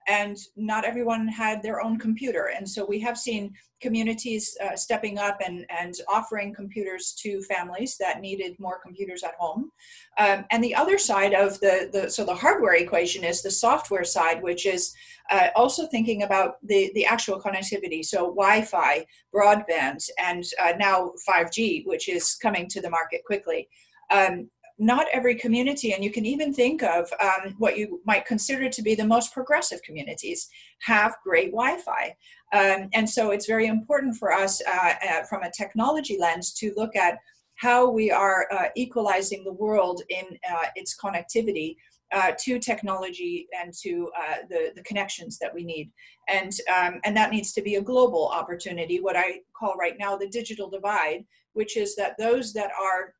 and 0.06 0.36
not 0.56 0.84
everyone 0.84 1.26
had 1.26 1.62
their 1.62 1.80
own 1.80 1.98
computer. 1.98 2.50
And 2.56 2.68
so 2.68 2.84
we 2.84 3.00
have 3.00 3.16
seen 3.16 3.54
communities 3.80 4.56
uh, 4.62 4.76
stepping 4.76 5.18
up 5.18 5.38
and, 5.44 5.66
and 5.70 5.94
offering 6.08 6.54
computers 6.54 7.14
to 7.22 7.42
families 7.42 7.96
that 7.98 8.20
needed 8.20 8.58
more 8.58 8.78
computers 8.82 9.22
at 9.22 9.34
home. 9.38 9.70
Um, 10.18 10.44
and 10.50 10.62
the 10.62 10.74
other 10.74 10.98
side 10.98 11.34
of 11.34 11.58
the, 11.60 11.90
the, 11.92 12.10
so 12.10 12.24
the 12.24 12.34
hardware 12.34 12.74
equation 12.74 13.24
is 13.24 13.42
the 13.42 13.50
software 13.50 14.04
side, 14.04 14.42
which 14.42 14.66
is 14.66 14.94
uh, 15.30 15.48
also 15.54 15.86
thinking 15.86 16.22
about 16.22 16.56
the, 16.62 16.90
the 16.94 17.06
actual 17.06 17.40
connectivity. 17.40 18.04
So 18.04 18.34
Wi-Fi, 18.34 19.06
broadband, 19.34 20.08
and 20.18 20.44
uh, 20.62 20.72
now 20.78 21.12
5G, 21.28 21.86
which 21.86 22.08
is 22.08 22.34
coming 22.34 22.68
to 22.68 22.80
the 22.80 22.90
market 22.90 23.22
quickly. 23.24 23.68
Um, 24.10 24.50
not 24.78 25.06
every 25.12 25.36
community, 25.36 25.92
and 25.92 26.02
you 26.02 26.10
can 26.10 26.26
even 26.26 26.52
think 26.52 26.82
of 26.82 27.08
um, 27.20 27.54
what 27.58 27.76
you 27.78 28.00
might 28.04 28.26
consider 28.26 28.68
to 28.68 28.82
be 28.82 28.94
the 28.94 29.06
most 29.06 29.32
progressive 29.32 29.80
communities, 29.82 30.48
have 30.80 31.14
great 31.22 31.52
Wi 31.52 31.78
Fi. 31.78 32.16
Um, 32.52 32.88
and 32.92 33.08
so 33.08 33.30
it's 33.30 33.46
very 33.46 33.66
important 33.66 34.16
for 34.16 34.32
us 34.32 34.60
uh, 34.66 34.94
uh, 35.08 35.22
from 35.24 35.42
a 35.42 35.50
technology 35.50 36.16
lens 36.18 36.52
to 36.54 36.72
look 36.76 36.96
at 36.96 37.18
how 37.56 37.88
we 37.88 38.10
are 38.10 38.48
uh, 38.52 38.68
equalizing 38.74 39.44
the 39.44 39.52
world 39.52 40.02
in 40.08 40.24
uh, 40.50 40.66
its 40.74 40.96
connectivity. 41.02 41.76
Uh, 42.12 42.32
to 42.38 42.60
technology 42.60 43.48
and 43.60 43.72
to 43.72 44.08
uh, 44.16 44.36
the, 44.48 44.70
the 44.76 44.82
connections 44.84 45.36
that 45.38 45.52
we 45.52 45.64
need. 45.64 45.90
And, 46.28 46.52
um, 46.72 47.00
and 47.04 47.16
that 47.16 47.32
needs 47.32 47.52
to 47.54 47.62
be 47.62 47.74
a 47.74 47.82
global 47.82 48.28
opportunity, 48.28 49.00
what 49.00 49.16
I 49.16 49.40
call 49.58 49.74
right 49.74 49.96
now 49.98 50.16
the 50.16 50.28
digital 50.28 50.70
divide, 50.70 51.24
which 51.54 51.76
is 51.76 51.96
that 51.96 52.16
those 52.16 52.52
that 52.52 52.70
are 52.80 53.14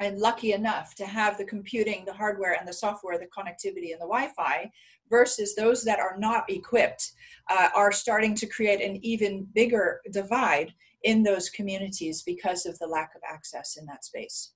and 0.00 0.18
lucky 0.18 0.52
enough 0.52 0.94
to 0.94 1.06
have 1.06 1.36
the 1.36 1.44
computing, 1.44 2.04
the 2.04 2.12
hardware, 2.12 2.56
and 2.58 2.68
the 2.68 2.72
software, 2.72 3.18
the 3.18 3.26
connectivity, 3.26 3.92
and 3.92 4.00
the 4.00 4.06
Wi 4.06 4.28
Fi, 4.36 4.70
versus 5.10 5.54
those 5.54 5.82
that 5.84 5.98
are 5.98 6.16
not 6.18 6.48
equipped 6.48 7.12
uh, 7.50 7.68
are 7.74 7.92
starting 7.92 8.34
to 8.34 8.46
create 8.46 8.80
an 8.80 8.98
even 9.04 9.46
bigger 9.54 10.00
divide 10.12 10.72
in 11.02 11.22
those 11.22 11.50
communities 11.50 12.22
because 12.22 12.66
of 12.66 12.78
the 12.78 12.86
lack 12.86 13.14
of 13.14 13.22
access 13.28 13.76
in 13.76 13.86
that 13.86 14.04
space. 14.04 14.52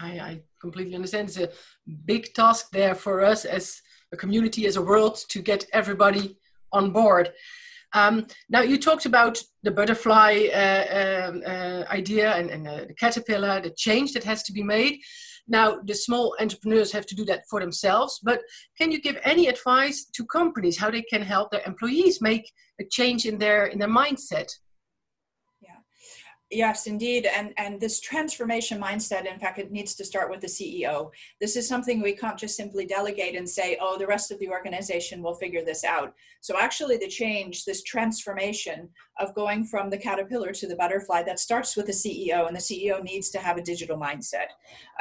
I, 0.00 0.18
I 0.18 0.42
completely 0.60 0.94
understand. 0.94 1.28
It's 1.28 1.38
a 1.38 1.50
big 2.04 2.34
task 2.34 2.70
there 2.72 2.94
for 2.94 3.24
us 3.24 3.44
as 3.44 3.80
a 4.12 4.16
community, 4.16 4.66
as 4.66 4.76
a 4.76 4.82
world, 4.82 5.16
to 5.28 5.40
get 5.40 5.66
everybody 5.72 6.36
on 6.72 6.90
board. 6.90 7.32
Um, 7.94 8.26
now, 8.48 8.60
you 8.60 8.76
talked 8.76 9.06
about 9.06 9.40
the 9.62 9.70
butterfly 9.70 10.48
uh, 10.52 11.28
um, 11.28 11.42
uh, 11.46 11.84
idea 11.90 12.34
and, 12.34 12.50
and 12.50 12.68
uh, 12.68 12.84
the 12.88 12.94
caterpillar, 12.94 13.60
the 13.60 13.70
change 13.70 14.12
that 14.12 14.24
has 14.24 14.42
to 14.42 14.52
be 14.52 14.62
made. 14.62 14.98
Now, 15.46 15.78
the 15.84 15.94
small 15.94 16.34
entrepreneurs 16.40 16.90
have 16.92 17.06
to 17.06 17.14
do 17.14 17.24
that 17.26 17.44
for 17.48 17.60
themselves, 17.60 18.18
but 18.22 18.40
can 18.78 18.90
you 18.90 19.00
give 19.00 19.18
any 19.24 19.46
advice 19.46 20.06
to 20.14 20.24
companies 20.24 20.78
how 20.78 20.90
they 20.90 21.02
can 21.02 21.22
help 21.22 21.50
their 21.50 21.62
employees 21.66 22.20
make 22.20 22.50
a 22.80 22.84
change 22.90 23.26
in 23.26 23.38
their 23.38 23.66
in 23.66 23.78
their 23.78 23.88
mindset? 23.88 24.50
Yes, 26.54 26.86
indeed. 26.86 27.26
And, 27.26 27.52
and 27.56 27.80
this 27.80 27.98
transformation 27.98 28.80
mindset, 28.80 29.26
in 29.26 29.40
fact, 29.40 29.58
it 29.58 29.72
needs 29.72 29.96
to 29.96 30.04
start 30.04 30.30
with 30.30 30.40
the 30.40 30.46
CEO. 30.46 31.10
This 31.40 31.56
is 31.56 31.66
something 31.66 32.00
we 32.00 32.14
can't 32.14 32.38
just 32.38 32.56
simply 32.56 32.86
delegate 32.86 33.34
and 33.34 33.48
say, 33.48 33.76
oh, 33.80 33.98
the 33.98 34.06
rest 34.06 34.30
of 34.30 34.38
the 34.38 34.48
organization 34.48 35.20
will 35.20 35.34
figure 35.34 35.64
this 35.64 35.82
out. 35.82 36.14
So, 36.42 36.56
actually, 36.56 36.96
the 36.96 37.08
change, 37.08 37.64
this 37.64 37.82
transformation 37.82 38.88
of 39.18 39.34
going 39.34 39.64
from 39.64 39.90
the 39.90 39.98
caterpillar 39.98 40.52
to 40.52 40.68
the 40.68 40.76
butterfly, 40.76 41.24
that 41.24 41.40
starts 41.40 41.76
with 41.76 41.86
the 41.86 41.92
CEO, 41.92 42.46
and 42.46 42.54
the 42.54 42.60
CEO 42.60 43.02
needs 43.02 43.30
to 43.30 43.38
have 43.40 43.56
a 43.56 43.62
digital 43.62 43.98
mindset. 43.98 44.46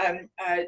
Um, 0.03 0.29
uh, 0.43 0.63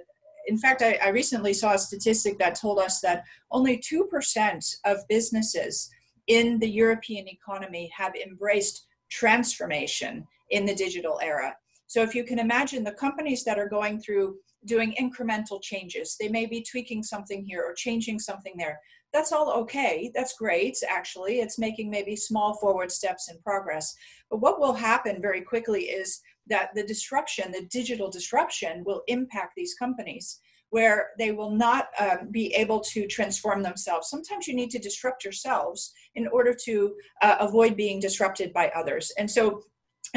in 0.48 0.58
fact, 0.60 0.84
I, 0.84 1.00
I 1.04 1.10
recently 1.10 1.54
saw 1.54 1.74
a 1.74 1.80
statistic 1.80 2.38
that 2.38 2.54
told 2.54 2.78
us 2.78 3.02
that 3.02 3.24
only 3.50 3.80
2% 3.80 4.76
of 4.86 4.98
businesses 5.10 5.90
in 6.28 6.60
the 6.60 6.70
European 6.70 7.28
economy 7.28 7.90
have 7.98 8.14
embraced 8.16 8.86
transformation 9.10 10.28
in 10.50 10.66
the 10.66 10.76
digital 10.76 11.20
era. 11.22 11.56
So 11.88 12.02
if 12.02 12.16
you 12.16 12.24
can 12.24 12.40
imagine 12.40 12.84
the 12.84 12.92
companies 12.92 13.44
that 13.44 13.60
are 13.60 13.70
going 13.70 14.00
through 14.00 14.38
doing 14.66 14.96
incremental 15.00 15.62
changes, 15.62 16.16
they 16.20 16.30
may 16.30 16.46
be 16.46 16.64
tweaking 16.64 17.04
something 17.04 17.44
here 17.44 17.64
or 17.64 17.74
changing 17.74 18.20
something 18.20 18.54
there. 18.58 18.80
That's 19.14 19.32
all 19.32 19.52
okay. 19.62 20.12
That's 20.14 20.36
great, 20.38 20.78
actually. 20.90 21.40
It's 21.40 21.60
making 21.60 21.90
maybe 21.90 22.16
small 22.16 22.56
forward 22.56 22.92
steps 22.92 23.30
in 23.30 23.40
progress. 23.42 23.96
But 24.30 24.42
what 24.42 24.60
will 24.60 24.74
happen 24.74 25.22
very 25.22 25.42
quickly 25.42 25.84
is 25.84 26.20
that 26.48 26.70
the 26.76 26.84
disruption, 26.84 27.52
the 27.52 27.68
digital 27.72 28.10
disruption, 28.10 28.84
will 28.84 29.04
impact 29.08 29.54
these 29.56 29.76
companies 29.76 30.40
where 30.72 31.12
they 31.18 31.32
will 31.32 31.52
not 31.52 31.88
um, 32.00 32.30
be 32.32 32.54
able 32.56 32.82
to 32.82 33.08
transform 33.08 33.64
themselves. 33.64 34.10
Sometimes 34.10 34.48
you 34.48 34.56
need 34.56 34.72
to 34.72 34.80
disrupt 34.80 35.24
yourselves 35.24 35.94
in 36.16 36.28
order 36.28 36.54
to 36.66 36.96
uh, 37.22 37.38
avoid 37.40 37.78
being 37.78 38.00
disrupted 38.00 38.52
by 38.52 38.70
others. 38.76 39.12
And 39.18 39.30
so 39.30 39.62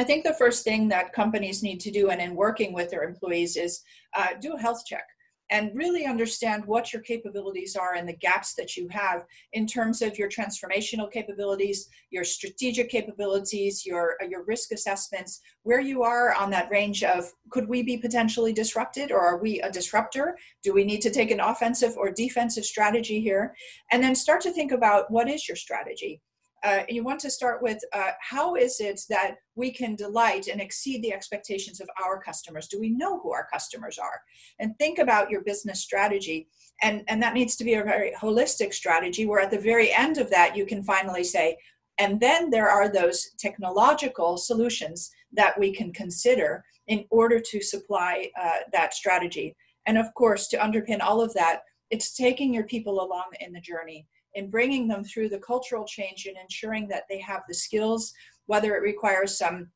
I 0.00 0.04
think 0.04 0.24
the 0.24 0.34
first 0.34 0.64
thing 0.64 0.88
that 0.88 1.12
companies 1.12 1.62
need 1.62 1.80
to 1.80 1.90
do, 1.90 2.10
and 2.10 2.20
in 2.20 2.34
working 2.34 2.72
with 2.72 2.90
their 2.90 3.02
employees, 3.02 3.56
is 3.56 3.80
uh, 4.16 4.28
do 4.40 4.54
a 4.54 4.60
health 4.60 4.84
check. 4.86 5.04
and 5.50 5.70
really 5.74 6.04
understand 6.04 6.64
what 6.66 6.92
your 6.92 7.00
capabilities 7.02 7.74
are 7.74 7.94
and 7.94 8.08
the 8.08 8.16
gaps 8.16 8.54
that 8.54 8.76
you 8.76 8.86
have 8.90 9.24
in 9.54 9.66
terms 9.66 10.02
of 10.02 10.18
your 10.18 10.28
transformational 10.28 11.10
capabilities, 11.10 11.88
your 12.10 12.24
strategic 12.24 12.90
capabilities, 12.90 13.86
your, 13.86 14.16
your 14.28 14.44
risk 14.44 14.72
assessments, 14.72 15.40
where 15.62 15.80
you 15.80 16.02
are 16.02 16.34
on 16.34 16.50
that 16.50 16.70
range 16.70 17.02
of 17.02 17.32
could 17.50 17.68
we 17.68 17.82
be 17.82 17.96
potentially 17.96 18.52
disrupted 18.52 19.10
or 19.10 19.20
are 19.20 19.38
we 19.38 19.60
a 19.60 19.70
disruptor? 19.70 20.36
Do 20.62 20.74
we 20.74 20.84
need 20.84 21.00
to 21.02 21.10
take 21.10 21.30
an 21.30 21.40
offensive 21.40 21.96
or 21.96 22.10
defensive 22.10 22.64
strategy 22.64 23.20
here? 23.20 23.54
And 23.90 24.02
then 24.02 24.14
start 24.14 24.42
to 24.42 24.52
think 24.52 24.72
about 24.72 25.10
what 25.10 25.30
is 25.30 25.48
your 25.48 25.56
strategy? 25.56 26.20
Uh, 26.64 26.82
you 26.88 27.04
want 27.04 27.20
to 27.20 27.30
start 27.30 27.62
with 27.62 27.78
uh, 27.92 28.10
how 28.20 28.56
is 28.56 28.80
it 28.80 29.00
that 29.08 29.36
we 29.54 29.70
can 29.70 29.94
delight 29.94 30.48
and 30.48 30.60
exceed 30.60 31.02
the 31.02 31.12
expectations 31.12 31.80
of 31.80 31.88
our 32.04 32.20
customers? 32.20 32.68
Do 32.68 32.80
we 32.80 32.90
know 32.90 33.20
who 33.20 33.32
our 33.32 33.46
customers 33.52 33.98
are? 33.98 34.20
And 34.58 34.76
think 34.78 34.98
about 34.98 35.30
your 35.30 35.42
business 35.42 35.80
strategy. 35.80 36.48
And 36.82 37.02
and 37.08 37.22
that 37.22 37.34
needs 37.34 37.56
to 37.56 37.64
be 37.64 37.74
a 37.74 37.84
very 37.84 38.12
holistic 38.12 38.72
strategy 38.74 39.26
where 39.26 39.40
at 39.40 39.50
the 39.50 39.58
very 39.58 39.92
end 39.92 40.18
of 40.18 40.30
that 40.30 40.56
you 40.56 40.66
can 40.66 40.82
finally 40.82 41.24
say 41.24 41.56
and 42.00 42.20
then 42.20 42.48
there 42.48 42.70
are 42.70 42.88
those 42.88 43.30
technological 43.38 44.36
solutions 44.36 45.10
that 45.32 45.58
we 45.58 45.74
can 45.74 45.92
consider 45.92 46.64
in 46.86 47.04
order 47.10 47.40
to 47.40 47.60
supply 47.60 48.30
uh, 48.40 48.60
that 48.72 48.94
strategy. 48.94 49.56
And 49.86 49.98
of 49.98 50.14
course 50.14 50.46
to 50.48 50.58
underpin 50.58 51.00
all 51.00 51.20
of 51.20 51.34
that 51.34 51.62
it's 51.90 52.14
taking 52.14 52.52
your 52.52 52.64
people 52.64 53.02
along 53.02 53.24
in 53.40 53.52
the 53.52 53.60
journey 53.60 54.06
in 54.38 54.49
bringing 54.49 54.87
them 54.87 55.02
through 55.02 55.28
the 55.28 55.40
cultural 55.40 55.85
change 55.85 56.26
and 56.26 56.37
ensuring 56.37 56.87
that 56.88 57.04
they 57.09 57.18
have 57.18 57.42
the 57.49 57.54
skills, 57.54 58.12
whether 58.47 58.75
it 58.76 58.83
requires 58.83 59.37
some 59.37 59.68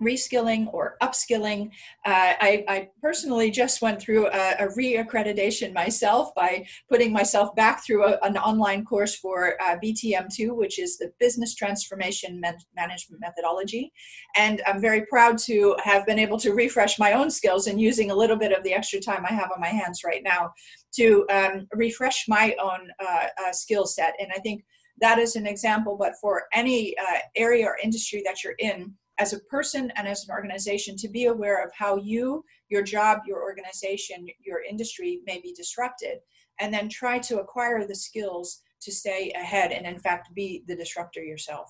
reskilling 0.00 0.72
or 0.72 0.96
upskilling. 1.02 1.68
Uh, 2.06 2.34
I, 2.40 2.64
I, 2.68 2.88
personally 3.02 3.50
just 3.50 3.82
went 3.82 4.00
through 4.00 4.28
a, 4.28 4.54
a 4.58 4.68
re-accreditation 4.74 5.72
myself 5.72 6.34
by 6.34 6.66
putting 6.88 7.12
myself 7.12 7.54
back 7.54 7.84
through 7.84 8.04
a, 8.06 8.18
an 8.22 8.36
online 8.38 8.84
course 8.84 9.14
for 9.14 9.60
uh, 9.62 9.76
BTM2, 9.82 10.56
which 10.56 10.78
is 10.78 10.98
the 10.98 11.12
Business 11.20 11.54
Transformation 11.54 12.40
Man- 12.40 12.56
Management 12.74 13.20
Methodology. 13.20 13.92
And 14.36 14.62
I'm 14.66 14.80
very 14.80 15.06
proud 15.06 15.38
to 15.38 15.76
have 15.82 16.06
been 16.06 16.18
able 16.18 16.38
to 16.38 16.52
refresh 16.52 16.98
my 16.98 17.12
own 17.12 17.30
skills 17.30 17.66
and 17.66 17.80
using 17.80 18.10
a 18.10 18.14
little 18.14 18.36
bit 18.36 18.52
of 18.52 18.62
the 18.64 18.72
extra 18.72 19.00
time 19.00 19.24
I 19.26 19.32
have 19.32 19.50
on 19.54 19.60
my 19.60 19.68
hands 19.68 20.02
right 20.04 20.22
now 20.22 20.52
to 20.94 21.26
um, 21.30 21.68
refresh 21.72 22.24
my 22.26 22.56
own 22.60 22.90
uh, 23.00 23.26
uh 23.46 23.52
skill 23.52 23.86
set. 23.86 24.14
And 24.18 24.30
I 24.34 24.40
think 24.40 24.64
that 25.00 25.18
is 25.18 25.36
an 25.36 25.46
example, 25.46 25.96
but 25.98 26.14
for 26.20 26.44
any 26.52 26.96
uh, 26.98 27.18
area 27.36 27.66
or 27.66 27.78
industry 27.82 28.22
that 28.26 28.44
you're 28.44 28.56
in, 28.58 28.94
as 29.20 29.32
a 29.34 29.40
person 29.54 29.92
and 29.96 30.08
as 30.08 30.24
an 30.24 30.30
organization 30.38 30.96
to 30.96 31.08
be 31.08 31.26
aware 31.26 31.62
of 31.64 31.70
how 31.82 31.92
you, 31.96 32.42
your 32.70 32.82
job, 32.82 33.18
your 33.26 33.42
organization, 33.42 34.26
your 34.48 34.60
industry 34.62 35.20
may 35.26 35.38
be 35.40 35.52
disrupted, 35.52 36.16
and 36.60 36.72
then 36.74 36.88
try 36.88 37.18
to 37.18 37.40
acquire 37.40 37.86
the 37.86 37.94
skills 37.94 38.62
to 38.80 38.90
stay 38.90 39.30
ahead 39.42 39.72
and, 39.72 39.84
in 39.86 39.98
fact, 39.98 40.34
be 40.34 40.64
the 40.66 40.74
disruptor 40.74 41.22
yourself. 41.22 41.68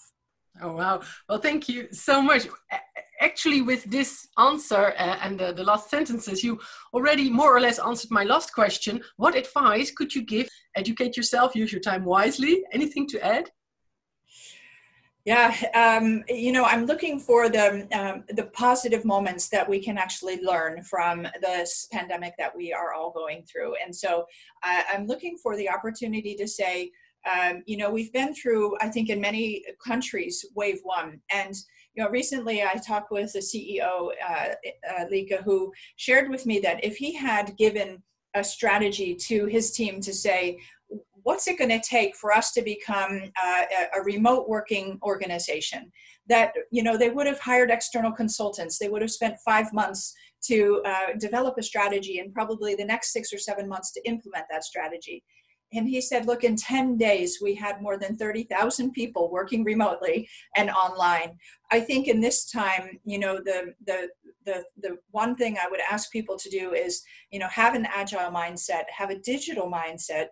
Oh, 0.62 0.72
wow. 0.72 1.00
Well, 1.28 1.38
thank 1.38 1.68
you 1.68 1.88
so 1.92 2.22
much. 2.22 2.42
Actually, 3.20 3.62
with 3.62 3.82
this 3.84 4.28
answer 4.38 4.94
uh, 4.98 5.16
and 5.22 5.38
the, 5.38 5.52
the 5.52 5.64
last 5.64 5.90
sentences, 5.90 6.42
you 6.42 6.58
already 6.94 7.28
more 7.30 7.54
or 7.56 7.60
less 7.60 7.78
answered 7.78 8.10
my 8.10 8.24
last 8.24 8.52
question. 8.54 9.02
What 9.16 9.36
advice 9.36 9.90
could 9.90 10.14
you 10.14 10.22
give? 10.22 10.48
Educate 10.76 11.16
yourself, 11.16 11.54
use 11.54 11.72
your 11.72 11.80
time 11.80 12.04
wisely. 12.04 12.62
Anything 12.72 13.06
to 13.08 13.24
add? 13.24 13.50
Yeah, 15.26 15.54
um, 15.74 16.24
you 16.28 16.50
know, 16.50 16.64
I'm 16.64 16.86
looking 16.86 17.20
for 17.20 17.50
the 17.50 17.86
um, 17.92 18.24
the 18.28 18.44
positive 18.54 19.04
moments 19.04 19.50
that 19.50 19.68
we 19.68 19.78
can 19.78 19.98
actually 19.98 20.40
learn 20.42 20.82
from 20.82 21.26
this 21.42 21.88
pandemic 21.92 22.32
that 22.38 22.56
we 22.56 22.72
are 22.72 22.94
all 22.94 23.10
going 23.10 23.44
through, 23.44 23.74
and 23.84 23.94
so 23.94 24.24
uh, 24.62 24.82
I'm 24.90 25.06
looking 25.06 25.36
for 25.42 25.56
the 25.56 25.68
opportunity 25.68 26.34
to 26.36 26.48
say, 26.48 26.90
um, 27.30 27.62
you 27.66 27.76
know, 27.76 27.90
we've 27.90 28.12
been 28.14 28.34
through, 28.34 28.78
I 28.80 28.88
think, 28.88 29.10
in 29.10 29.20
many 29.20 29.62
countries, 29.86 30.46
wave 30.54 30.80
one, 30.84 31.20
and 31.30 31.54
you 31.94 32.02
know, 32.02 32.08
recently 32.08 32.62
I 32.62 32.74
talked 32.74 33.10
with 33.10 33.32
the 33.34 33.40
CEO, 33.40 34.10
uh, 34.26 34.46
uh, 34.90 35.04
Lika, 35.10 35.42
who 35.42 35.70
shared 35.96 36.30
with 36.30 36.46
me 36.46 36.60
that 36.60 36.82
if 36.82 36.96
he 36.96 37.12
had 37.12 37.58
given 37.58 38.02
a 38.34 38.44
strategy 38.44 39.14
to 39.14 39.46
his 39.46 39.72
team 39.72 40.00
to 40.00 40.14
say, 40.14 40.58
what's 41.22 41.48
it 41.48 41.58
going 41.58 41.70
to 41.70 41.80
take 41.80 42.16
for 42.16 42.32
us 42.32 42.52
to 42.52 42.62
become 42.62 43.22
uh, 43.42 43.62
a, 43.96 44.02
remote 44.02 44.48
working 44.48 44.98
organization? 45.02 45.90
That 46.28 46.52
you 46.70 46.82
know 46.82 46.96
they 46.96 47.10
would 47.10 47.26
have 47.26 47.40
hired 47.40 47.70
external 47.70 48.12
consultants. 48.12 48.78
They 48.78 48.88
would 48.88 49.02
have 49.02 49.10
spent 49.10 49.36
five 49.44 49.72
months 49.72 50.14
to 50.44 50.82
uh, 50.86 51.06
develop 51.18 51.56
a 51.58 51.62
strategy 51.62 52.18
and 52.18 52.32
probably 52.32 52.74
the 52.74 52.84
next 52.84 53.12
six 53.12 53.32
or 53.32 53.38
seven 53.38 53.68
months 53.68 53.92
to 53.92 54.08
implement 54.08 54.46
that 54.50 54.64
strategy. 54.64 55.22
And 55.72 55.88
he 55.88 56.00
said 56.00 56.26
look 56.26 56.42
in 56.42 56.56
10 56.56 56.96
days 56.96 57.38
we 57.40 57.54
had 57.54 57.80
more 57.80 57.96
than 57.96 58.16
30,000 58.16 58.90
people 58.92 59.30
working 59.30 59.62
remotely 59.62 60.28
and 60.56 60.68
online. 60.70 61.36
I 61.70 61.80
think 61.80 62.08
in 62.08 62.20
this 62.20 62.50
time 62.50 62.98
you 63.04 63.18
know 63.18 63.36
the 63.36 63.74
the 63.86 64.08
the 64.44 64.64
the 64.82 64.96
one 65.10 65.34
thing 65.34 65.56
i 65.62 65.68
would 65.70 65.80
ask 65.90 66.10
people 66.10 66.36
to 66.36 66.50
do 66.50 66.72
is 66.72 67.02
you 67.30 67.38
know 67.38 67.48
have 67.48 67.74
an 67.74 67.86
agile 67.94 68.30
mindset 68.30 68.84
have 68.96 69.10
a 69.10 69.18
digital 69.18 69.70
mindset 69.70 70.26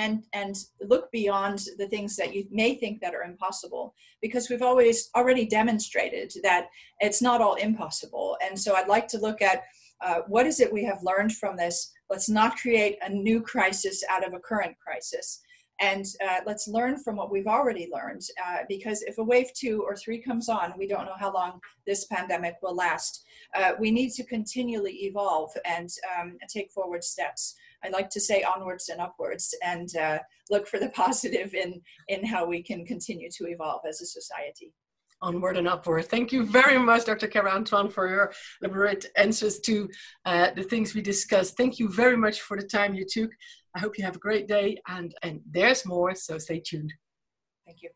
and 0.00 0.24
and 0.32 0.56
look 0.80 1.10
beyond 1.12 1.58
the 1.78 1.86
things 1.88 2.16
that 2.16 2.34
you 2.34 2.46
may 2.50 2.74
think 2.74 3.00
that 3.00 3.14
are 3.14 3.22
impossible 3.22 3.94
because 4.22 4.48
we've 4.48 4.62
always 4.70 5.10
already 5.14 5.44
demonstrated 5.44 6.32
that 6.42 6.68
it's 7.00 7.22
not 7.22 7.42
all 7.42 7.54
impossible. 7.54 8.36
And 8.44 8.58
so 8.58 8.74
i'd 8.74 8.88
like 8.96 9.08
to 9.08 9.18
look 9.18 9.42
at 9.42 9.62
uh, 10.06 10.20
what 10.28 10.46
is 10.46 10.60
it 10.60 10.72
we 10.72 10.84
have 10.84 11.02
learned 11.02 11.32
from 11.34 11.56
this? 11.56 11.92
Let's 12.08 12.30
not 12.30 12.56
create 12.56 12.96
a 13.02 13.10
new 13.10 13.42
crisis 13.42 14.02
out 14.08 14.26
of 14.26 14.32
a 14.32 14.40
current 14.50 14.74
crisis. 14.84 15.42
And 15.78 16.06
uh, 16.26 16.40
let's 16.46 16.68
learn 16.68 17.02
from 17.02 17.16
what 17.16 17.30
we've 17.30 17.46
already 17.46 17.86
learned 17.92 18.22
uh, 18.46 18.60
because 18.68 19.02
if 19.02 19.18
a 19.18 19.24
wave 19.32 19.50
two 19.54 19.82
or 19.86 19.96
three 19.96 20.20
comes 20.28 20.48
on 20.48 20.74
we 20.78 20.86
don't 20.86 21.06
know 21.06 21.20
how 21.24 21.32
long 21.32 21.60
this 21.86 22.06
pandemic 22.06 22.56
will 22.62 22.74
last. 22.74 23.24
Uh, 23.54 23.72
we 23.78 23.90
need 23.90 24.10
to 24.12 24.24
continually 24.24 24.96
evolve 25.08 25.50
and 25.64 25.88
um, 26.14 26.36
take 26.54 26.70
forward 26.70 27.02
steps 27.02 27.54
I 27.84 27.88
like 27.88 28.10
to 28.10 28.20
say 28.20 28.42
onwards 28.42 28.88
and 28.88 29.00
upwards 29.00 29.54
and 29.64 29.94
uh, 29.96 30.18
look 30.50 30.66
for 30.66 30.78
the 30.78 30.88
positive 30.94 31.54
in, 31.54 31.80
in 32.08 32.24
how 32.24 32.46
we 32.46 32.62
can 32.62 32.84
continue 32.84 33.30
to 33.36 33.46
evolve 33.46 33.82
as 33.88 34.00
a 34.00 34.06
society. 34.06 34.72
Onward 35.22 35.58
and 35.58 35.68
upward. 35.68 36.06
Thank 36.06 36.32
you 36.32 36.46
very 36.46 36.78
much, 36.78 37.04
Dr. 37.04 37.28
Cara 37.28 37.50
Antoine, 37.50 37.90
for 37.90 38.08
your 38.08 38.32
elaborate 38.62 39.04
answers 39.16 39.60
to 39.60 39.88
uh, 40.24 40.50
the 40.56 40.62
things 40.62 40.94
we 40.94 41.02
discussed. 41.02 41.58
Thank 41.58 41.78
you 41.78 41.90
very 41.90 42.16
much 42.16 42.40
for 42.40 42.56
the 42.56 42.66
time 42.66 42.94
you 42.94 43.04
took. 43.04 43.30
I 43.74 43.80
hope 43.80 43.98
you 43.98 44.04
have 44.04 44.16
a 44.16 44.20
great 44.20 44.48
day 44.48 44.78
and, 44.88 45.14
and 45.22 45.40
there's 45.50 45.84
more, 45.84 46.14
so 46.14 46.38
stay 46.38 46.60
tuned. 46.60 46.94
Thank 47.66 47.82
you. 47.82 47.90